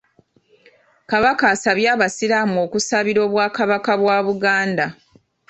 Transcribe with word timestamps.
Kabaka 1.11 1.45
asabye 1.53 1.87
abasiraamu 1.95 2.57
okusabira 2.65 3.19
Obwakabaka 3.27 3.91
bwa 4.01 4.17
Buganda. 4.27 4.85